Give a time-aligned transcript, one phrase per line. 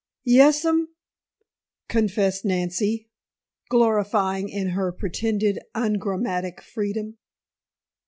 [0.25, 0.87] "Yes sum!"
[1.87, 3.11] confessed Nancy,
[3.69, 7.17] glorifying in her pretended ungrammatic freedom.